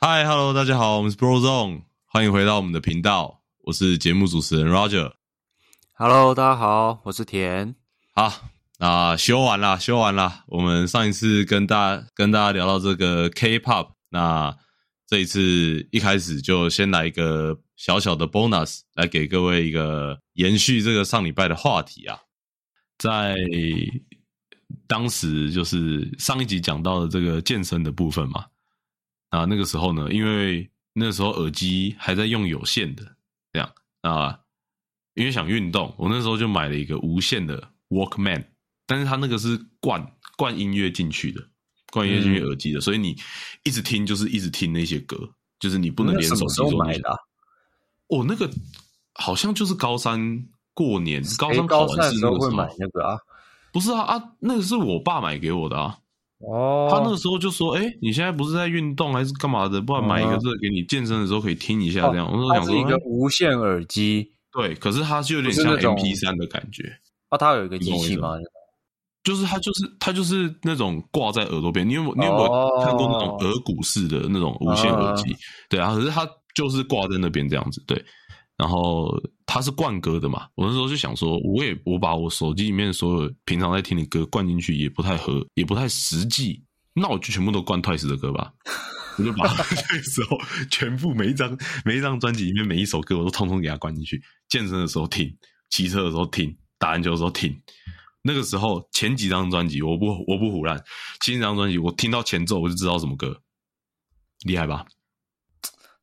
[0.00, 5.14] 嗨，Hello，大家好，我们是 Bro Zone，欢迎回到我们的频道，我是节目主持人 Roger。
[5.94, 7.74] Hello，大家好，我是田。
[8.14, 8.32] 好，
[8.78, 10.44] 那修完啦，修完啦。
[10.46, 14.56] 我们上一次跟大家跟大家聊到这个 K-pop，那
[15.08, 22.16] 这一次一开始就先来一个小小的 bonus，来给各位一个延续这个上礼拜的话题啊。
[22.98, 23.34] 在
[24.86, 28.44] 当时就是上一集讲到的这个健身的部分嘛，
[29.30, 33.04] 啊，那个时候呢，因为那时候耳机还在用有线的，
[33.52, 33.70] 这样
[34.02, 34.38] 啊，
[35.14, 38.44] 因为想运动，我那时候就买了一个无线的 Walkman，
[38.86, 41.46] 但是它那个是灌灌音乐进去的，
[41.92, 43.16] 灌音乐进去耳机的，所以你
[43.64, 45.16] 一直听就是一直听那些歌，
[45.60, 47.16] 就是你不能连手机都买的啊？
[48.08, 48.50] 哦，那个
[49.14, 53.18] 好像就是高三过年，高三考完试时候会买那个啊？
[53.72, 55.98] 不是啊啊，那个是我爸买给我的啊。
[56.40, 59.80] 哦，他那个时候就说：“哎、你现在不是在运动还是干嘛的？
[59.80, 62.30] 不然买一个嗯这个给你健身的时候可以听一下，这样。
[62.30, 66.84] 我那时候它是一个无线耳机对，可是它就有点像 MP 三的感觉，
[67.28, 68.34] 啊，它有一个机器吗？
[69.24, 71.86] 就是它就是它就是那种挂在耳朵边。
[71.86, 75.36] 你有没有你有没有哦看过那种耳骨式的那种无线耳机？
[75.68, 78.02] 对啊，可是它就是挂在那边这样子，对。
[78.58, 79.08] 然后
[79.46, 86.60] 它是灌歌的嘛，我那时候就想说，我也我把我手机里面所有平常在听的歌灌进去，也不太合，也不太实际。
[86.92, 88.52] 那我就全部都灌 Twice 的歌吧，
[89.16, 90.36] 我就把 那时候
[90.68, 94.20] 全部每一张每一张专辑里面每一首歌，我都通通给它灌进去。
[94.48, 95.32] 健身的时候听，
[95.70, 97.56] 骑车的时候听，打篮球的时候听。
[98.22, 100.76] 那个时候前几张专辑我不我不胡乱，
[101.20, 103.40] 前几张专辑我听到前奏我就知道什么歌，
[104.44, 104.84] 厉害吧？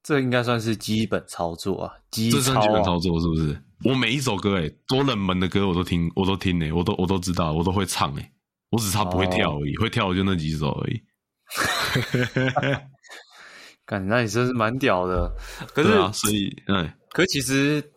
[0.05, 3.59] 这应该算是基本操作啊，基这算基本操作是不是？
[3.85, 8.31] 我每一首歌诶，多冷门的歌我都听，我都听诶，我都我都知道，我都会唱诶。
[8.69, 11.01] 我只差不会跳而已，会跳的就那几首而已。
[13.83, 15.35] 感那你真是蛮屌的。
[15.73, 17.91] 可是啊，所以嗯，可其实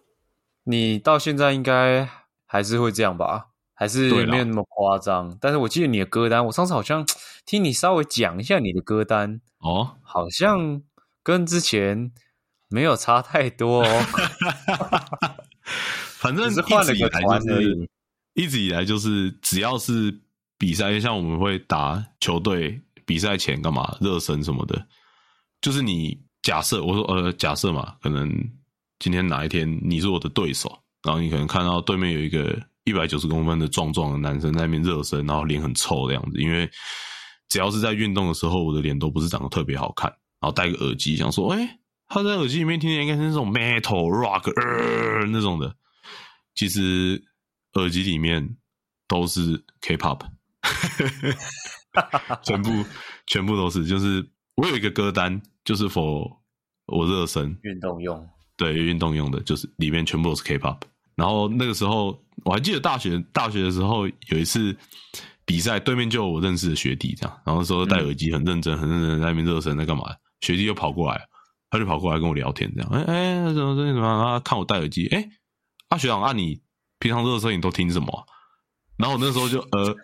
[0.64, 2.08] 你到现在应该
[2.46, 3.48] 还是会这样吧？
[3.74, 5.36] 还是没有那么夸张。
[5.40, 7.06] 但是我记得你的歌单，我上次好像
[7.44, 10.82] 听你稍微讲一下你的歌单，哦，好像
[11.28, 12.10] 跟之前
[12.70, 14.04] 没有差太多哦。
[16.16, 17.86] 反正只是换了个团而已
[18.32, 20.22] 一直以来就是只要是
[20.56, 24.86] 比赛，像我们会打球队比赛前干嘛热身什么的，
[25.60, 28.26] 就是你假设我说呃假设嘛，可能
[28.98, 36.66] 今天哪一天你是我的对手，然后你可能看到对面有一个一百九十公分的壮壮的男生在那边热身，然后脸很臭的样子，因为
[37.50, 40.10] 只要是在运动的时候，我的脸都不是长得特别好看，
[40.40, 41.78] 然后戴个耳机，想说，哎、
[42.08, 45.74] 他在耳机里面听的应该是那种 metal rock 呃那种的，
[46.54, 47.22] 其实
[47.74, 48.56] 耳机里面
[49.08, 50.20] 都是 K-pop，
[52.44, 52.84] 全部
[53.26, 56.36] 全部都是，就是我有一个歌单，就是 for
[56.86, 57.58] 我热身。
[57.62, 60.78] 运动用，对运动用的，就是里面全部都是 K-pop。
[61.16, 64.76] 然后那个时候我还记得大学大学的时候有一次
[65.44, 70.04] 比赛，对面就有我认识的学弟这样，然后那时候戴耳机很认真很认真在那边热身在干嘛？
[70.40, 71.20] 学弟又跑过来，
[71.70, 74.18] 他就跑过来跟我聊天这样，哎哎怎么怎么怎么样？
[74.18, 75.28] 然后他看我戴耳机，哎，
[75.88, 76.60] 啊学长啊你
[76.98, 78.24] 平常热身你都听什么啊、
[78.96, 79.94] 然后我那时候就呃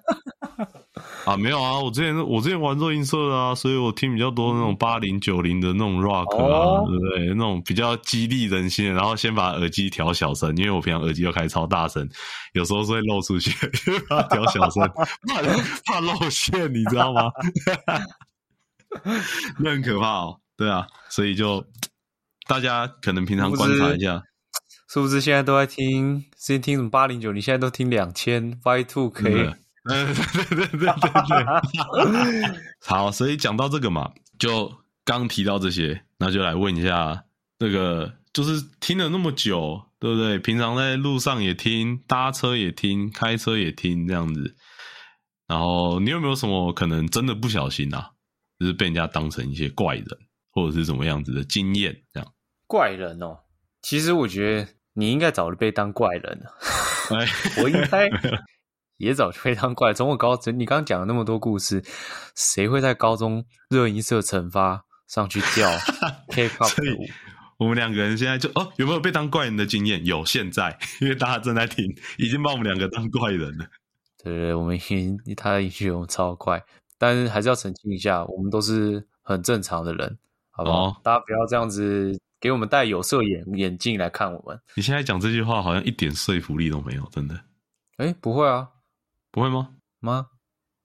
[1.27, 7.27] 啊没有啊，我之前我之前玩热音社的啊，所以我听比较多那种八零九零的那种 rock 啊，哦对不对？
[7.35, 8.93] 那种比较激励人心的。
[8.93, 12.09] 然后先把耳机调小声，因为我平常耳机又开超大声，
[12.53, 13.51] 有时候是会漏出去，
[13.85, 14.89] 就把它调小声，
[15.27, 15.43] 怕
[15.95, 17.23] 怕露馅，你知道吗？
[19.59, 20.41] 那很可怕哦。
[20.57, 21.65] 对啊，所以就
[22.47, 24.23] 大家可能平常观察一下。
[24.89, 26.21] 是不是现在都在听？
[26.39, 29.57] 之前听什么八零九，你现在都听两千 Y two 对 K，
[29.91, 32.61] 嗯，对对对对对对。
[32.87, 34.73] 好，所以讲到这个嘛，就
[35.05, 37.25] 刚提到这些，那就来问一下，
[37.59, 40.39] 这个就是听了那么久，对不对？
[40.39, 44.55] 平常在路上也听，搭车也听，开车也听，这样子。
[45.49, 48.13] 然后你有没有什么可能真的不小心啊，
[48.65, 50.07] 就是被人家当成一些怪人，
[50.51, 51.95] 或者是什么样子的经验？
[52.15, 52.33] 这样，
[52.67, 53.41] 怪人哦。
[53.83, 56.55] 其实我觉得你应该早就被当怪人了，
[57.15, 57.29] 哎，
[57.63, 58.09] 我应该
[58.97, 59.95] 也早就被当怪人。
[59.95, 61.85] 从我高中，你刚刚讲了那么多故事，
[62.35, 65.71] 谁会在高中热音社惩罚上去跳
[66.33, 66.97] K-pop 所以？
[67.59, 70.03] 我们两个人现在就哦，有没有被当怪人的经验？
[70.07, 71.85] 有，现在因为大家正在听，
[72.17, 73.67] 已经把我们两个当怪人了。
[74.23, 76.65] 对对对，我们已经他的音乐我们超快，
[76.99, 80.19] 但是还是要澄清一下，我们都是很正常的人，
[80.51, 80.85] 好不好？
[80.89, 84.61] 哦大家不要这样子给我们戴有色眼眼镜来看我们。
[84.77, 87.39] 你现在讲这句话好像一点说服力都没有，真的
[87.97, 88.69] 哎，不会啊，
[89.31, 89.71] 不会吗？
[90.01, 90.27] 吗？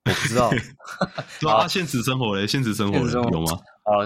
[0.05, 0.49] 我不知道。
[1.41, 3.51] 对啊，现实生活嘞，现实生活嘞现实生活有吗？
[3.83, 4.05] 啊，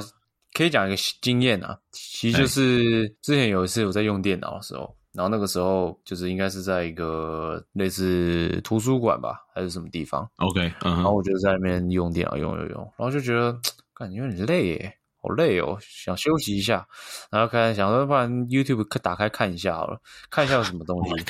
[0.53, 13.55] 可以讲一个经验啊，其实就是之前有一次我在用电脑的时候，然后那个时候就是应该是在一个类似图书馆吧，还是什么地方，OK，然后我就在那边用电脑用用用，然后就觉得
[13.93, 16.87] 感觉有点累耶，好累哦，想休息一下，
[17.29, 19.99] 然后开始想说，不然 YouTube 打开看一下好了，
[20.31, 21.25] 看一下有什么东 Oh 西！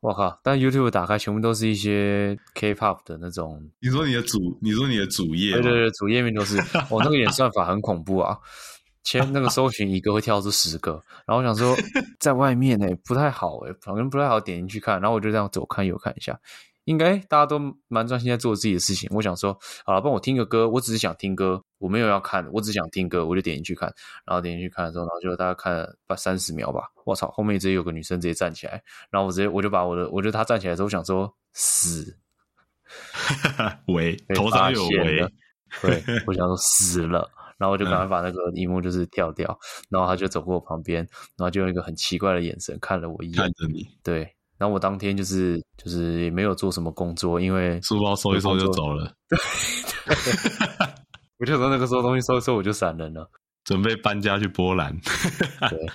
[0.00, 0.38] 我靠！
[0.42, 6.56] 但 YouTube 打开全部都是一些 K-pop 的那种，你说你的主，你说你的主页吗，对对对，主页面都是，
[6.90, 8.38] 我、那个演算法很恐怖啊！
[9.06, 11.76] 前那个搜寻一个会跳出十个，然后我想说
[12.18, 16.36] 在外面呢、不太好哎、反正不太好点进去看，然后我就这样左看右看一下，
[16.86, 19.08] 应该大家都蛮专心在做自己的事情。
[19.14, 23.88] 我想说，好了，帮我听个歌，我只是想听歌，我没有要看，我只想听歌，我就点进去看，
[24.24, 32.16] 然后点进去看的时候，然后就大概看了把三十秒吧，我操，后面直接有个女生直接站起来，然后我直接我就把我的，我觉得她站起来之后，我想说死，
[33.86, 35.28] 围被头上有围
[35.80, 39.58] 对，我想说死了，然后我就赶快把那个荧幕就是跳掉，
[39.90, 40.98] 然后他就走过我旁边，
[41.36, 44.20] 然后就用一个很奇怪的眼神看了我一眼，看着你，对，
[44.58, 49.38] 然后我当天就是就是也没有做什么工作，因为书包收一收就走了，对
[51.38, 53.28] 我就说那个时候东西收一收我就闪人了，
[53.64, 54.96] 准备搬家去波兰。
[55.68, 55.86] 对，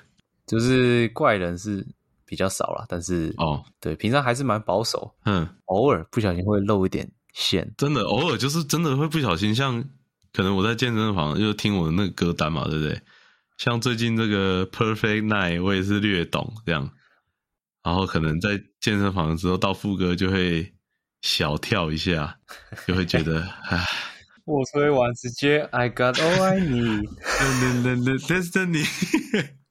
[0.46, 1.86] 就是怪人是
[2.26, 9.84] 比较少了，但是哦，对，平常还是蛮保守，嗯，偶尔不小心会露一点馅，真的偶尔就是真的会不小心，像
[10.34, 13.02] 可能我在健身房就听我的那个歌单嘛，对不对？
[13.58, 16.90] 像最近这个 Perfect Night，我也是略懂这样，
[17.84, 20.74] 然后可能在健身房的时候到副歌就会
[21.22, 22.38] 小跳一下，
[22.88, 23.86] 就会觉得 唉。
[24.46, 27.08] 我吹完直接 I got all I need。
[28.26, 28.84] Destiny，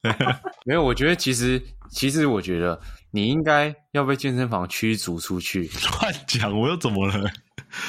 [0.64, 1.60] 没有，我觉得其实
[1.90, 2.80] 其实我觉得
[3.10, 5.68] 你应该要被健身房驱逐出去。
[6.00, 7.28] 乱讲，我又怎么了？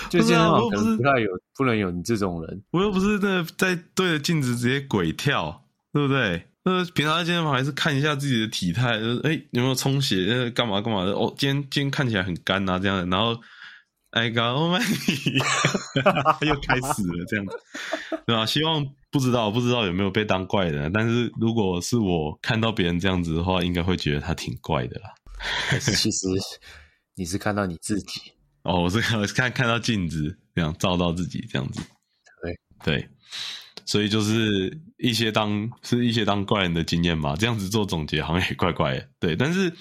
[0.10, 2.63] 就健身房可能不太有，不能有你这种人。
[2.72, 6.48] 我又不是那在对着镜子直接鬼跳，对不对？
[6.63, 11.12] 那平常在健身房还是看一下自己的体态，就是哎有没有充血，呃干嘛干嘛的。
[11.13, 13.36] 哦，今天今天看起来很干啊，这样的，然后
[14.12, 17.60] 哎刚 Oh my，又开始了这样子，
[18.28, 18.45] 对吧？
[18.45, 25.10] 希望不知道不知道有没有被当怪人，但是如果是我看到别人这样子的话，应该会觉得他挺怪的啦。
[25.81, 26.28] 其实
[27.16, 28.22] 你是看到你自己。
[28.63, 31.81] 哦，我是 看看看到镜子，这样照到自己这样子。
[32.42, 33.10] 对对，
[33.86, 39.10] 所以就是一些当是一些当怪人的经验嘛，这样子做总结好像也怪怪的。
[39.19, 39.72] 对，但是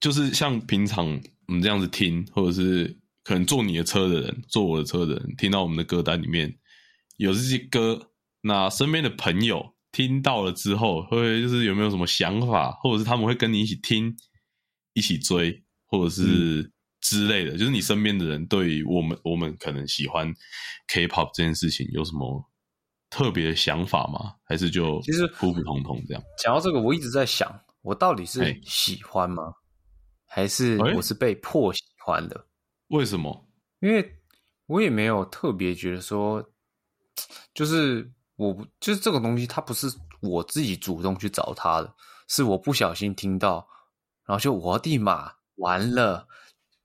[0.00, 1.06] 就是像平常
[1.46, 6.52] 我们这样子听，或者是可能坐你的车的人，坐我的车的人，听到我们的歌单里面
[7.16, 8.10] 有这些歌，
[8.40, 14.14] 那身边的朋友听到了之后，会就是有没有什么想法，或者是他们会跟你一起听、
[14.92, 16.72] 一起追，或者是
[17.04, 20.26] 之类的，就是你身边的人对于我们我们可能喜欢
[20.88, 22.42] K-pop 这件事情有什么
[23.10, 24.34] 特别的想法吗？
[24.42, 26.22] 还是就其实普普通通这样？
[26.42, 29.52] 讲到这个，我一直在想，我到底是哎喜欢吗？
[30.24, 32.46] 还是哎我是被迫喜欢的？
[32.88, 33.46] 为什么？
[33.80, 34.18] 因为
[34.64, 36.42] 我也没有特别觉得说，
[37.52, 39.86] 就是我不就是这个东西，它不是
[40.22, 41.94] 我自己主动去找它的，
[42.28, 43.68] 是我不小心听到，
[44.24, 46.26] 然后就我的妈，完了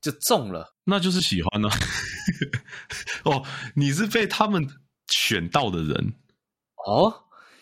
[0.02, 0.76] 就中了。
[0.84, 1.70] 那就是喜欢呢、
[3.26, 4.68] 哦，你是被他们
[5.08, 6.14] 选到的人
[6.88, 7.14] 哦，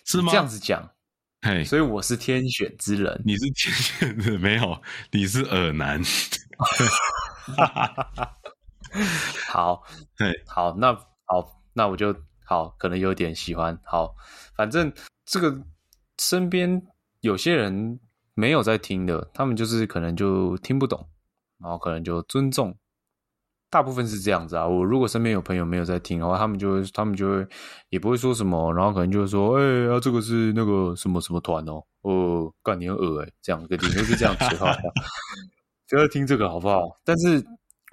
[0.06, 0.32] 是吗？
[0.32, 0.90] 这样子讲，
[1.42, 3.22] 嘿，所以我是天选之人。
[3.26, 4.82] 你是天选的 没有？
[5.12, 6.02] 你是耳男。
[9.50, 9.84] 好，
[10.18, 10.94] 嘿，好，那
[11.26, 12.16] 好，那我就
[12.46, 13.78] 好，可能有点喜欢。
[13.84, 14.16] 好，
[14.56, 14.92] 反正
[15.26, 15.62] 这个
[16.18, 16.82] 身边
[17.22, 18.00] 有些人
[18.34, 21.10] 没有在听的，他们就是可能就听不懂，
[21.62, 22.78] 然后可能就尊重。
[23.70, 24.66] 大部分是这样子啊。
[24.66, 27.48] 我如果身边有朋友没有在听的话，他们就会，他们就会
[27.90, 34.72] 也不会说什么，然后可能就会说，哎、啊，这个是那个什么什么团哦，哦，干你很恶哎，这样个顶多是这样子话，
[35.90, 36.98] 不要听这个好不好？
[37.04, 37.44] 但是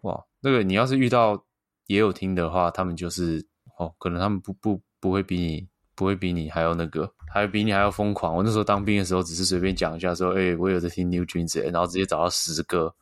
[0.03, 1.45] 哇，那个你要是遇到
[1.89, 3.45] 也有听的话，他们就是
[3.79, 5.67] 哦，可能他们不不不会比你
[5.97, 8.37] 不会比你还要那个，还比你还要疯狂。
[8.37, 12.95] 我那时候当兵的时候，只是随便讲一下说，哎、我有在听 New Jeans，欸然后直接找到十个，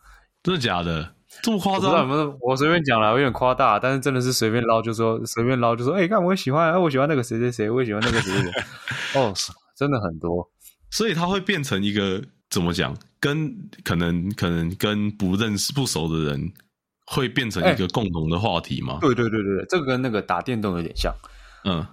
[0.42, 1.14] 真的假的？
[1.42, 2.36] 这么夸张？
[2.40, 8.50] 我随便讲了，有点夸大，但是真的是随便捞，就说 随便捞，就说，哎、看我也喜欢，哎、我喜欢那个谁谁谁，我也喜欢那个谁谁谁，
[9.20, 9.32] 哦，
[9.76, 10.46] 真的很多，
[10.90, 12.94] 所以它会变成一个怎么讲？
[13.18, 16.52] 跟可能可能跟不认识不熟的人
[17.06, 18.98] 会变成一个共同的话题吗？
[19.00, 21.14] 对对对对对，这个跟那个打电动有点像。
[21.64, 21.86] 嗯，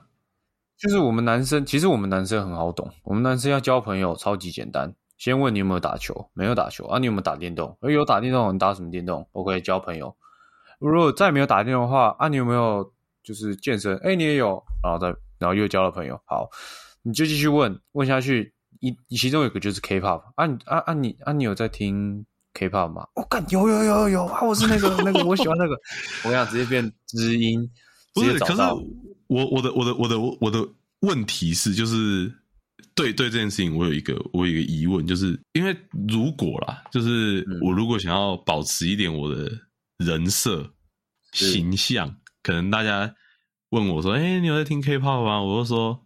[0.77, 7.78] 就是我们男生，其实我们男生很好懂，我们男生要交朋友超级简单，先问你有没有打球，没有打球啊，你有没有打电动？
[7.82, 10.16] 哎，有打电动，你打什么电动？OK，交朋友。
[10.80, 13.98] 如果再没有打电动的话，啊，你有没有就是健身？
[13.98, 15.08] 哎，你也有，然后再
[15.38, 16.20] 然后又交了朋友。
[16.26, 16.50] 好，
[17.02, 23.06] 你就继续问问下去，一其中有一个就是 K-pop 啊你啊啊你啊你有在听 K-pop 吗？
[23.16, 24.42] 我、干有有有有有啊！
[24.42, 25.78] 我是那个 那个我喜欢那个，
[26.24, 27.70] 我想直接变知音，
[28.14, 28.82] 不是，可是直接找到
[29.28, 30.66] 我我的我的我的我的
[31.02, 32.34] 问题是，就是
[33.01, 35.75] 对对这件事情，我有一个我有一个疑问，就是因为
[36.08, 39.51] 如果啦，就是嗯我如果想要保持一点我的
[39.98, 40.70] 人设
[41.34, 42.13] 形象，
[42.44, 43.13] 可能大家
[43.70, 46.00] 问我说：“哎、你有在听 K-pop 吗？”我就说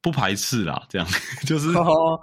[0.00, 1.08] 不排斥啦，这样
[1.46, 1.70] 就是。
[1.70, 2.20] 哦，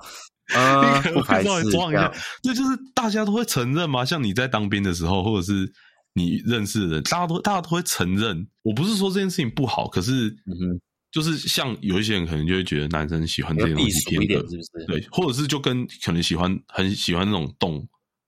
[0.53, 4.05] 呃， 可能不排斥会稍微装一下，这就是大家都会承认嘛。
[4.05, 5.71] 像你在当兵的时候，或者是
[6.13, 8.47] 你认识的人，大家都大家都会承认。
[8.61, 10.81] 我不是说这件事情不好，可是嗯哼，
[11.15, 14.85] 就是像有一些人可能就会觉得男生喜欢这要些东避俗一点西偏恶，是不是？
[14.85, 17.87] 对，或者是就跟可能喜欢很喜欢那种动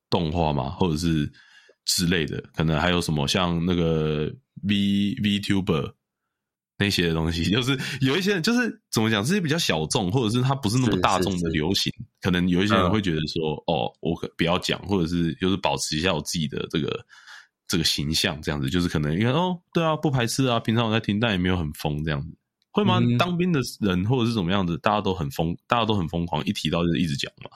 [0.10, 1.30] 动画嘛，或者是
[1.84, 4.76] 之类的，可能还有什么像那个 V
[5.22, 5.92] VTuber
[6.78, 11.92] 那些的东西， 就是有一些人就是怎么讲，这些比较小众，或者是他不是那么大众的是是流行，
[12.22, 17.06] 可能有一些人嗯会觉得说，哦，我可不要讲，或者是就是保持一下我自己的这个
[17.68, 22.30] 这个形象，这样子，就是可能你看哦，对啊，不排斥啊，平常我在听，但也没有很疯这样子。
[22.78, 23.00] 会吗？
[23.00, 27.50] 嗯当兵的人或者是怎么样子，大家都很疯，大家都很疯狂，一提到就是一直讲嘛。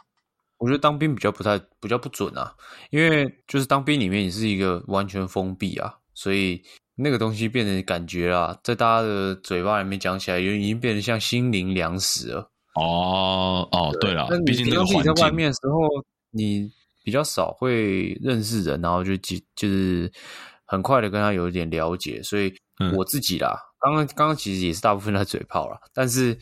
[0.58, 2.54] 我觉得当兵比较不太比较不准啊，
[2.90, 6.62] 因为就是当兵里面也是一个完全封闭啊，所以
[6.96, 12.50] 那个东西变成感觉啊，在大家的嘴巴里面讲起来，就已经变得像心灵粮食了。
[12.76, 15.80] 哦哦，对了那，毕竟平那个环常自己在外，面的时候，
[16.32, 16.72] 你
[17.04, 20.12] 比较少会认识人，然后就就就是
[20.66, 26.38] 很快的跟他有一点了解，所以嗯我自己啦，刚刚刚刚其实也是大部分在嘴炮了，但是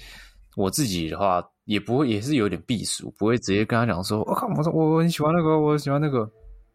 [0.55, 6.29] 我自己的话也不会，也是有点避俗，不会直接跟他讲说，我、靠，我说我很喜欢那个，我喜欢那个，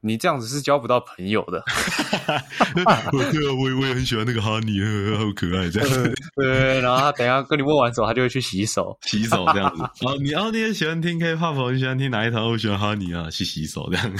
[0.04, 1.62] 你这样子是交不到朋友的。
[3.12, 4.80] 我对啊，我也我也很喜欢那个哈尼，
[5.16, 8.96] 好可爱，这样子对，然后他等一下跟你握完手，他就会去洗手。
[9.02, 9.82] 洗手这样子。
[10.00, 12.44] 然后你，然后你也喜欢听 K-pop，你喜欢听哪一团？
[12.44, 14.12] 我喜欢哈尼啊，去洗手这样。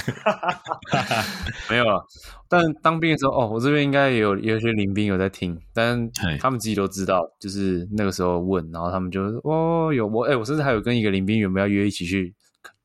[1.69, 2.01] 没有啊，
[2.49, 12.33] 但当兵的时候，哦，我这边应该也有也有些临兵有在听，但他们自己都知道，就是那个时候问，然后他们就哦有我哎、我甚至还有跟一个临兵原本要约一起去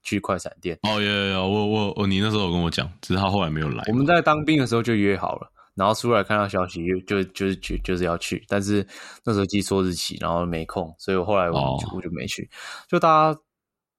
[0.02, 3.92] 去快闪店，哦，有有有，我我我，你那时候有跟我讲，只是他后来没有来我。
[3.92, 8.86] 们在当兵的时候就约好了，然后出来看到消息就就就是就就是要去，但是
[9.24, 12.50] 那时候记错日期，然后没空，所以我后来我就、哦我就没去。
[12.88, 13.40] 就大家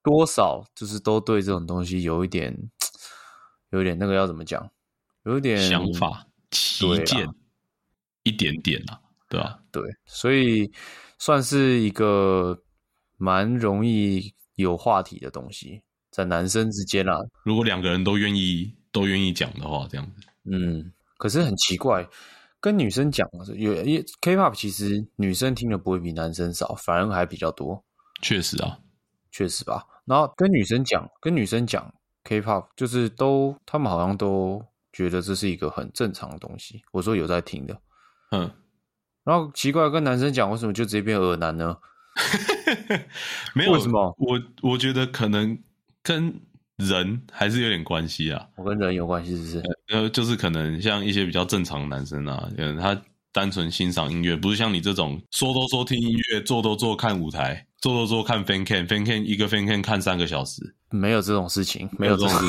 [0.04, 2.56] 多少就是都对这种东西有一点
[3.70, 4.70] 有一点那个要怎么讲，
[5.24, 7.28] 有一点想法、旗舰
[8.24, 9.60] 一点点啊，对吧？
[9.72, 10.72] 对，所以
[11.20, 12.60] 算是一个
[13.18, 20.28] 蛮容易有话题的东西，在男生之间啊，如果两个人都愿意都愿意讲的话，这样子。
[20.44, 22.08] 嗯，可是很奇怪，
[22.60, 27.84] 跟女生讲有也 K-pop 其实女生听的不会比男生少，反而还比较多，
[28.22, 28.78] 确实啊，
[29.32, 29.86] 确实吧。
[30.06, 36.82] 然后跟女生讲，跟女生讲 K-pop，就是都他们好像都觉得这是一个很正常的东西。
[36.92, 37.80] 我说有在听的，
[38.32, 38.52] 嗯，
[39.24, 41.78] 然后奇怪跟男生讲，为什么就直接变耳男呢？
[43.56, 45.58] 没 有为什么我我觉得可能
[46.04, 46.34] 跟
[46.78, 48.48] 人还是有点关系啊。
[48.56, 49.64] 我跟人有关系是不是？
[49.90, 53.00] 呃，就是可能像一些比较正常的男生啊，可能他
[53.32, 62.46] 单纯欣赏音乐，不是像你这种说都说听音乐，做都做看舞台，做都做看 fan can，fan can 一个 fan can 看三个小时，没有这种事情，没有这种事。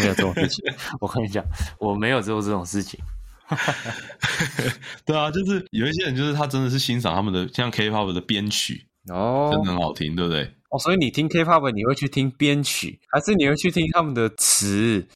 [0.00, 0.64] 没有这种事情。
[1.00, 1.44] 我跟你讲，
[1.80, 3.00] 我没有做这种事情。
[5.04, 10.54] 对啊，就是有一些人，就是他真的是欣赏他们的像 K-pop 的编曲，哦真的很好听，对不对？
[10.74, 15.06] 哦，所以你听 K-pop 你会去听编曲，还是你会去听他们的词？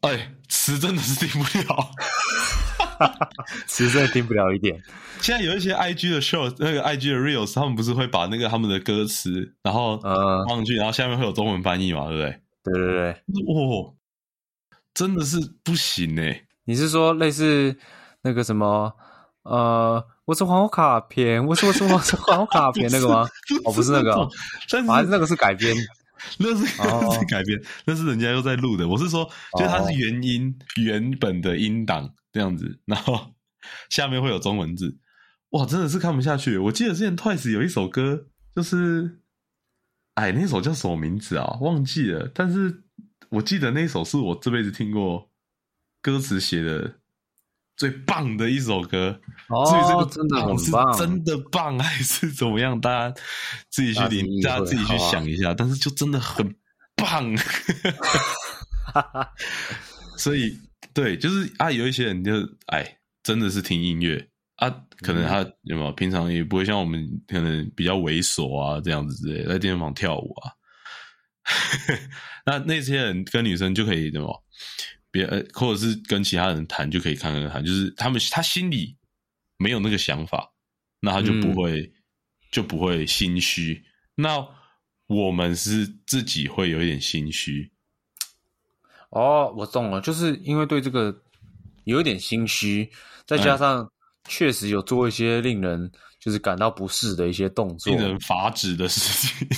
[0.00, 1.90] 哎，词真的是听不了。
[3.68, 4.82] 词真的听不了一点。
[5.20, 12.40] 现在有一些 IG 的 show，那个 IG 的 reels，他们不是会把那个他们的歌词，然后呃，放上去，然后下面会有中文翻译嘛，对不对？
[12.64, 13.10] 对对对，
[13.46, 13.92] 哇，
[14.94, 16.46] 真的是不行哎！
[16.64, 17.76] 你是说类似
[18.22, 18.90] 那个什么？
[19.42, 23.28] 呃，我是黄卡片，我是我是我是黄卡 片那个吗？
[23.64, 24.30] 哦，不是那个哦，
[24.70, 25.74] 但是啊，那个是改编。
[26.38, 28.88] 那是哦那是改编，那是人家又在录的。
[28.88, 29.28] 我是说，
[29.58, 33.34] 就是它是原音原本的音档这样子，然后
[33.90, 34.96] 下面会有中文字。
[35.50, 36.56] 哇，真的是看不下去。
[36.56, 39.20] 我记得之前 Twice 有一首歌，就是
[40.14, 41.58] 哎，那首叫什么名字啊？
[41.60, 42.30] 忘记了。
[42.34, 42.84] 但是
[43.28, 45.30] 我记得那首是我这辈子听过
[46.00, 46.94] 歌词写的
[47.76, 49.18] 最棒的一首歌。
[49.66, 52.80] 至于这个，哦真的很是棒，真的棒还是怎么样？
[52.80, 53.14] 大家
[53.70, 55.52] 自己去领，大家自己去想一下。
[55.54, 56.54] 但是就真的很
[56.96, 57.36] 棒，
[60.16, 60.56] 所以
[60.92, 62.32] 对，就是啊，有一些人就
[62.66, 70.52] 哎，真的是听音乐，啊，可能他有没有平常也不会像我们可能比较猥琐啊这样子之类，在健身房跳舞啊。
[72.46, 74.44] 那那些人跟女生就可以怎么
[75.14, 78.96] 别呃，或者是跟其他人谈就可以看看谈，就是他们他心里
[79.58, 80.52] 没有那个想法，
[80.98, 81.88] 那他就不会、
[82.50, 83.80] 就不会心虚。
[84.16, 84.44] 那
[85.06, 87.70] 我们是自己会有一点心虚，
[89.10, 91.16] 哦，我懂了，就是因为对这个
[91.84, 92.90] 有一点心虚，
[93.24, 93.88] 再加上
[94.28, 99.48] 确实有做一些令人就是感到不适的一些动作令，人发指的事情。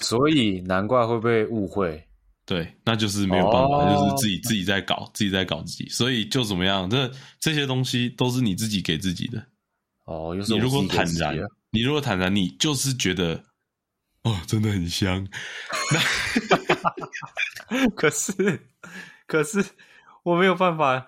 [0.00, 2.06] 所以难怪会被误会。
[2.52, 5.88] 对，那就是没有办法，哦就是自己自己在搞，自己在搞自己。
[5.88, 9.42] 所以就怎么样，这这些东西都是你自己给自己的。
[10.04, 11.34] 哦，你如果坦然
[11.70, 13.42] 你如果坦然，你就是觉得
[14.24, 15.26] 哦，真的很香。
[17.96, 18.60] 可是
[19.26, 19.64] 可是
[20.24, 21.06] 我没有办法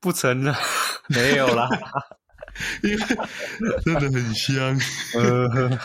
[0.00, 0.54] 不承认，
[1.08, 1.66] 没有啦。
[2.84, 2.98] 因为
[3.86, 4.78] 真的很香。
[5.14, 5.78] 呃，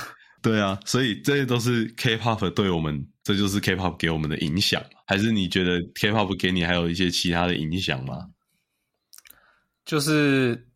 [0.43, 4.99] 对啊，所以这些都是 K-pop 对我们，这就是 K-pop 给我们的影响嘛？
[5.07, 8.27] 还是你觉得 K-pop 给你还有一些其他的影响吗？
[9.85, 10.67] 就是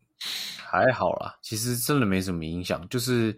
[0.56, 3.36] 还好啦，其实真的没什么影响，就是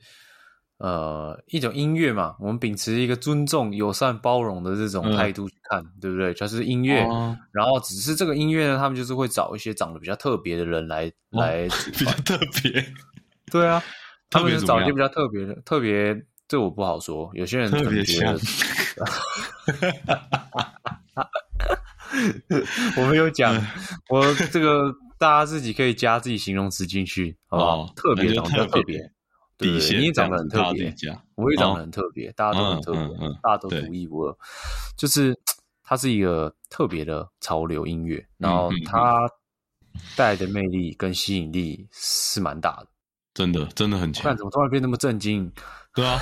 [0.78, 6.32] 呃一种音乐嘛，我们秉持一个尊重、友善、包容的这种嗯态度去看，对不对？
[6.34, 12.84] 就是音乐，哦然后只是这个音乐呢，他们就是会找一些长得比较特别的人来、哦来比较特别，
[13.50, 13.86] 对啊，他
[14.30, 18.24] 特别怎么样们就找一些比较特别的，特别这我不好说，有些人特别觉。
[22.96, 23.66] 我没有讲，嗯
[24.10, 27.78] 我这个大家自己可以加自己形容词进去，好不好？
[27.82, 29.12] 哦特别长得特特别别，
[29.56, 30.94] 对你也长得很特别
[31.36, 34.36] 我也长哦得很特别，大家都很特别嗯嗯嗯，大家都独一无二。
[34.96, 35.38] 就是
[35.84, 39.18] 它是一个特别的潮流音乐，然后它
[40.16, 42.86] 带来的魅力跟吸引力是蛮大的。
[43.40, 44.24] 真的真的很强。
[44.24, 45.50] 看，怎么突然变那么震惊？
[45.94, 46.20] 对啊，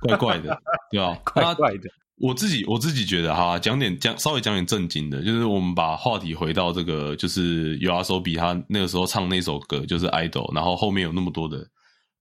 [0.00, 0.56] 怪怪的，
[0.92, 1.90] 对啊，怪怪的。
[2.18, 11.66] 我自己我自己觉得哈，讲点讲稍微讲点正经的，就是我们把话题回到这个，就是有阿手比他那个时候唱那首歌，就是 idol，然后后面有那么多的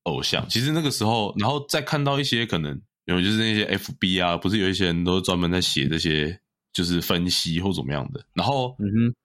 [0.03, 6.35] 偶像，其实那个时候，然后再看到一些可能有就是那些 FB 啊，不是有一些人都专门在写这些
[6.73, 9.15] 就是分析或怎么样的，然后嗯哼，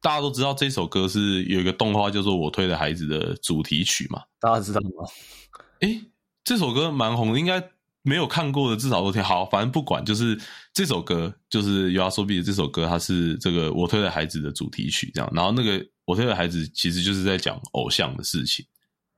[0.00, 5.04] 大家都知道这首歌是有一个动画叫做《我推的孩子》的主题曲嘛，大家知道吗？
[5.80, 6.00] 诶，
[6.44, 7.62] 这首歌蛮红的，应该
[8.02, 9.22] 没有看过的至少都听。
[9.22, 10.40] 好，反正不管，就是
[10.72, 15.30] 这首歌，就是有阿说比的这首歌，它是这个我推的孩子的主题曲，这样。
[15.34, 18.64] 然后那个我推的孩子其实就是在讲偶像的事情，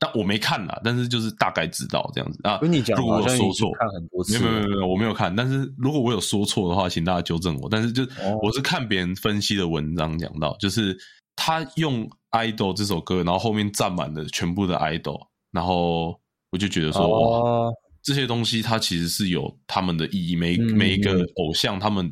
[0.03, 2.57] 但我没看啦，但是就是大概知道这样子啊。
[2.57, 5.37] 跟你讲，如果我说错，看很多次，没有没有没有没有，我没有看。
[5.37, 7.69] 但是如果我有说错的话，请大家纠正我。
[7.69, 10.97] 但是就、哦我是看别人分析的文章讲到，就是
[11.37, 16.19] 他用《idol》这首歌，然后后面占满了全部的 idol，然后
[16.51, 22.11] 我就觉得说，哇，哦，这些东西它其实是有他们的意义，每嗯每一个偶像他们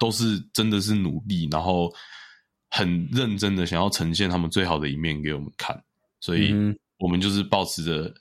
[0.00, 1.88] 都是真的是努力，然后
[2.68, 5.80] 很认真的想要呈现他们最好的一面给我们看，
[6.20, 8.14] 所以嗯我们就是保持着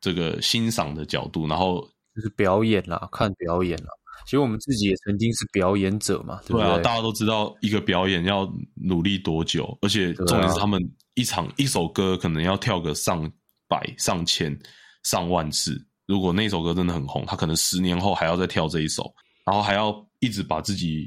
[0.00, 1.80] 这个欣赏的角度，然后
[2.14, 3.88] 就是表演啦，看表演啦。
[4.24, 10.82] 其实我们自己也曾经是表演者嘛，对不对啊，大家都知道一个表演要努力多久，而且重点是他们
[11.14, 13.30] 一场一首歌可能要跳个上
[13.68, 14.58] 百、上千、
[15.04, 15.80] 上万次。
[16.06, 21.06] 如果那首歌真的很红，他可能十年后还要再跳这一首，然后还要一直把自己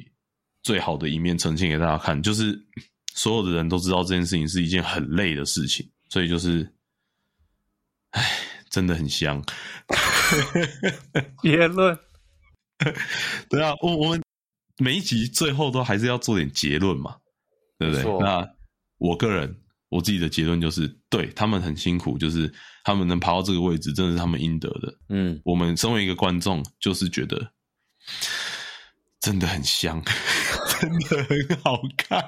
[0.63, 2.21] 最好的一面呈现给大家看。
[2.21, 2.57] 就是
[3.13, 6.69] 所有的人都知道这件事情是一件很累的事情，所以就是，
[8.11, 8.29] 唉，
[8.69, 9.43] 真的很香。
[11.41, 11.97] 结论。
[13.49, 14.21] 对啊，我我们
[14.77, 17.17] 每一集最后都还是要做点结论嘛，
[17.77, 18.03] 对不对？
[18.19, 18.47] 那
[18.97, 19.53] 我个人
[19.89, 22.49] 我自己的结论就是，对他们很辛苦，就是
[22.85, 24.93] 他们能爬到这个位置，真的是他们应得的。
[25.09, 27.51] 嗯，我们身为一个观众，就是觉得
[29.19, 30.01] 真的很香，
[30.79, 32.23] 真的很好看，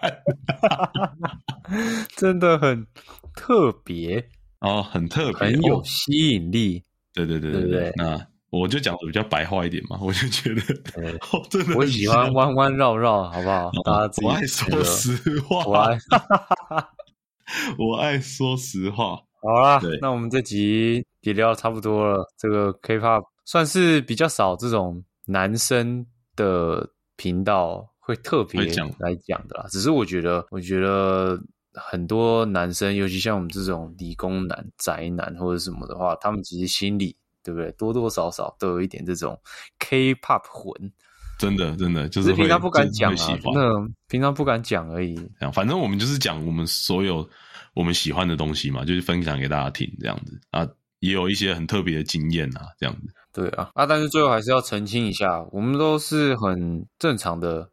[2.18, 2.86] 真的很
[3.34, 4.30] 特别，
[4.62, 6.84] 哦，很特别，很有哦吸引力。
[7.14, 10.62] 对对对对不对那我就讲的比较白话一点嘛，我就觉得，
[11.32, 13.70] 哦，真的我喜欢弯弯绕绕，好不好？
[13.84, 15.98] 大家我爱说实话，我爱。
[17.78, 19.18] 我爱说实话。
[19.42, 22.24] 好啦，那我们这集也聊得差不多了。
[22.38, 29.66] 这个 K-pop 算是比较少这种男生的频道会特别来讲的啦。
[29.70, 31.38] 只是我觉得，我觉得
[31.74, 39.40] 很多男生，尤其像我们这种理工男、宅男或者什么的话，他们其实心里对不对，多多少少都有一点这种
[39.80, 40.92] K-pop 魂，
[41.40, 45.18] 真的，真的就是平常不敢讲啊那平常不敢讲而已。
[45.54, 47.28] 反正我们就是讲我们所有
[47.74, 50.68] 我们喜欢的东西嘛，就是分享给大家听这样子啊，
[51.00, 53.08] 也有一些很特别的经验啊，这样子。
[53.34, 57.70] 对啊，啊，但是最后还是要澄清一下，我们都是很正常的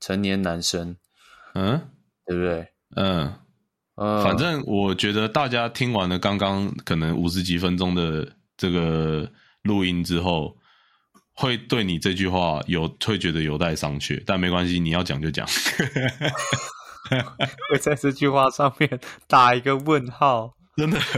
[0.00, 0.94] 成年男生，
[1.54, 1.80] 嗯
[2.26, 2.68] 对不对？
[2.96, 3.34] 嗯，
[3.96, 9.30] 呃，反正我觉得大家听完了刚刚可能五十几分钟的这个
[9.62, 10.56] 录音之后，
[11.34, 15.46] 会对你这句话有会觉得有待商榷，但没关系，你要讲就讲。
[17.70, 20.54] 会在这句话上面打一个问号。
[20.76, 20.98] 真的。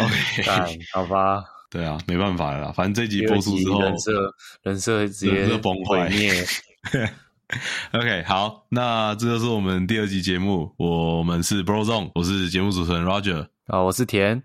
[0.00, 6.44] OK，好吧，对啊，没办法了啦，反正这集播出之后，人设人设直接崩坏毁灭。
[7.92, 14.42] OK，好，那这就是我们第二集节目，我们是 Bro Zone，我是节目主持人 Roger，啊，我是田，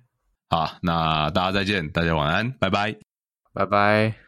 [0.50, 2.96] 好，那大家再见，大家晚安，拜拜。
[3.54, 4.25] 拜拜。